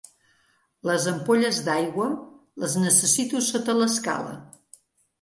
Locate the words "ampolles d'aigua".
1.11-2.09